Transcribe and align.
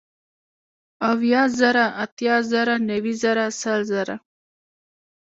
اويه 1.09 1.43
زره، 1.59 1.85
اتيا 2.03 2.35
زره 2.51 2.75
نوي 2.89 3.13
زره 3.23 3.45
سل 3.61 3.81
زره 3.91 4.15